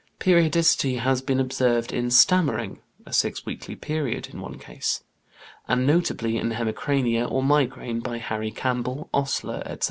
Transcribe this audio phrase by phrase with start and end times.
[0.17, 5.03] Periodicity has been observed in stammering (a six weekly period in one case),
[5.67, 9.79] and notably in hemicrania or migraine, by Harry Campbell, Osler, etc.